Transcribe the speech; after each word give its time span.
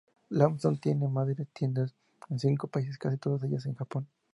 Lawson 0.31 0.79
tiene 0.79 1.07
más 1.07 1.27
de 1.27 1.45
tiendas 1.53 1.93
en 2.27 2.39
cinco 2.39 2.65
países, 2.67 2.97
casi 2.97 3.17
todas 3.17 3.43
ellas 3.43 3.67
en 3.67 3.75
Japón. 3.75 4.07